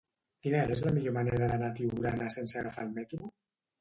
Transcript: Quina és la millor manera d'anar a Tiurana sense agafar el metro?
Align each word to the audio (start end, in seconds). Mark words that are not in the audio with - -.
Quina 0.45 0.61
és 0.75 0.81
la 0.85 0.93
millor 0.95 1.15
manera 1.19 1.51
d'anar 1.51 1.69
a 1.73 1.75
Tiurana 1.81 2.31
sense 2.37 2.59
agafar 2.63 2.87
el 2.89 2.97
metro? 3.01 3.35